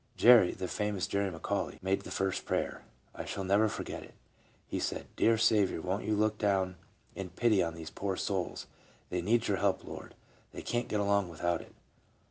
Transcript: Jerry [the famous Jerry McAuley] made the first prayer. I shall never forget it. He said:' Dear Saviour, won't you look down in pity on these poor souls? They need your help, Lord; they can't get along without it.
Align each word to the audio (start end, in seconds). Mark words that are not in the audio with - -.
Jerry 0.17 0.51
[the 0.53 0.67
famous 0.67 1.05
Jerry 1.05 1.29
McAuley] 1.29 1.77
made 1.83 2.01
the 2.01 2.09
first 2.09 2.43
prayer. 2.45 2.81
I 3.13 3.23
shall 3.23 3.43
never 3.43 3.69
forget 3.69 4.01
it. 4.01 4.15
He 4.65 4.79
said:' 4.79 5.05
Dear 5.15 5.37
Saviour, 5.37 5.79
won't 5.79 6.05
you 6.05 6.15
look 6.15 6.39
down 6.39 6.75
in 7.13 7.29
pity 7.29 7.61
on 7.61 7.75
these 7.75 7.91
poor 7.91 8.15
souls? 8.15 8.65
They 9.11 9.21
need 9.21 9.47
your 9.47 9.57
help, 9.57 9.83
Lord; 9.83 10.15
they 10.53 10.63
can't 10.63 10.87
get 10.87 10.99
along 11.01 11.29
without 11.29 11.61
it. 11.61 11.75